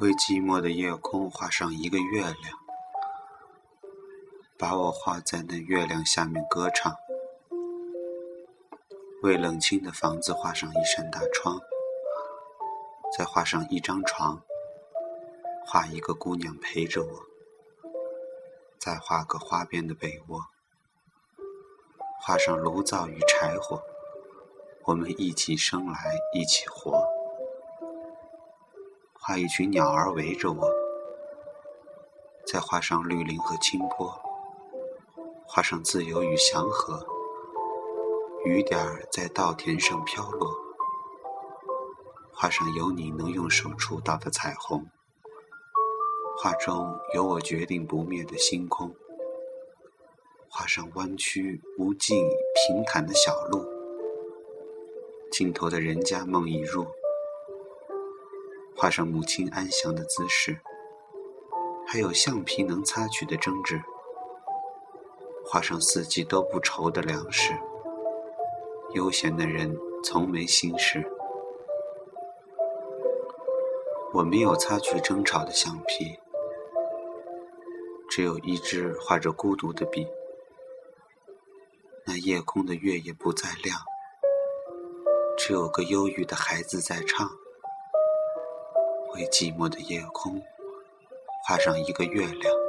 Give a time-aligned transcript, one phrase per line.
[0.00, 2.36] 为寂寞的夜空画上一个月亮，
[4.56, 6.94] 把我画在那月亮下面歌唱。
[9.22, 11.60] 为冷清的房子画上一扇大窗，
[13.18, 14.40] 再画上一张床，
[15.66, 17.26] 画一个姑娘陪着我，
[18.78, 20.46] 再画个花边的被窝，
[22.20, 23.82] 画上炉灶与柴火，
[24.84, 27.17] 我们一起生来一起活。
[29.28, 30.72] 画一群鸟儿围着我，
[32.46, 34.10] 再画上绿林和清波，
[35.46, 37.06] 画上自由与祥和。
[38.46, 40.50] 雨点儿在稻田上飘落，
[42.32, 44.86] 画上有你能用手触到的彩虹。
[46.38, 48.96] 画中有我决定不灭的星空。
[50.48, 53.62] 画上弯曲无尽平坦的小路，
[55.30, 56.86] 尽头的人家梦已入。
[58.80, 60.56] 画上母亲安详的姿势，
[61.84, 63.82] 还有橡皮能擦去的争执。
[65.44, 67.52] 画上四季都不愁的粮食。
[68.94, 71.04] 悠闲的人从没心事。
[74.12, 76.16] 我没有擦去争吵的橡皮，
[78.08, 80.06] 只有一支画着孤独的笔。
[82.06, 83.76] 那夜空的月也不再亮，
[85.36, 87.28] 只有个忧郁的孩子在唱。
[89.18, 90.40] 为寂寞的夜空
[91.44, 92.67] 画上一个月亮。